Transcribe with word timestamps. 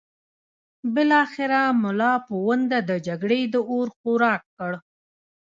بالاخره 0.93 1.61
ملا 1.81 2.13
پوونده 2.27 2.79
د 2.89 2.91
جګړې 3.07 3.41
د 3.53 3.55
اور 3.71 3.87
خوراک 3.97 4.41
کړ. 4.57 4.71